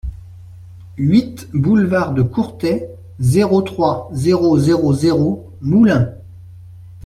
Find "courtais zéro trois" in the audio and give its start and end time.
2.23-4.09